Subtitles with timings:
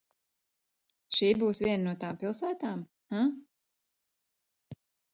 [1.17, 2.83] Šī būs viena no tām pilsētām,
[3.19, 3.31] huh?